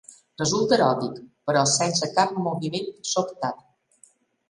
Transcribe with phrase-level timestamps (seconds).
[0.41, 1.19] Resulta eròtic,
[1.51, 3.65] però sense cap moviment sobtat.